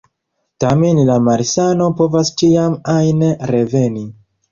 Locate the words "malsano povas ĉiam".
1.25-2.79